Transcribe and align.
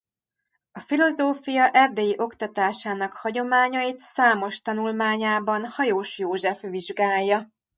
A 0.71 0.79
filozófia 0.79 1.69
erdélyi 1.71 2.13
oktatásának 2.17 3.13
hagyományait 3.13 3.97
számos 3.97 4.61
tanulmányában 4.61 5.65
Hajós 5.65 6.17
József 6.19 6.61
vizsgálja. 6.61 7.49